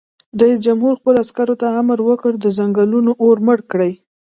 رئیس 0.41 0.57
جمهور 0.65 0.93
خپلو 0.99 1.17
عسکرو 1.23 1.55
ته 1.61 1.67
امر 1.79 1.99
وکړ؛ 2.03 2.33
د 2.39 2.45
ځنګلونو 2.57 3.11
اور 3.23 3.37
مړ 3.45 3.59
کړئ! 3.71 3.91